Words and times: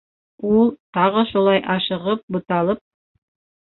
Ул, 0.51 0.71
тағы 0.99 1.23
шулай 1.33 1.61
ашығып, 1.75 2.25
буталып: 2.37 2.85